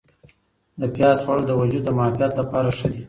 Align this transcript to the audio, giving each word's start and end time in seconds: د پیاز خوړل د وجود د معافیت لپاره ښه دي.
د 0.79 0.81
پیاز 0.95 1.17
خوړل 1.23 1.43
د 1.47 1.51
وجود 1.61 1.83
د 1.85 1.89
معافیت 1.97 2.31
لپاره 2.39 2.69
ښه 2.77 2.87
دي. 2.93 2.99